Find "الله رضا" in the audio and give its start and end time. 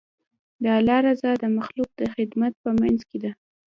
0.77-1.31